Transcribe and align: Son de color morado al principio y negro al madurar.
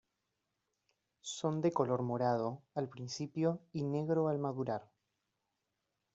Son 1.35 1.61
de 1.61 1.71
color 1.71 2.01
morado 2.01 2.63
al 2.73 2.89
principio 2.89 3.61
y 3.71 3.83
negro 3.83 4.29
al 4.29 4.39
madurar. 4.39 4.89